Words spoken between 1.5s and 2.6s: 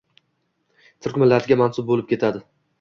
mansub boʻlib ketadi.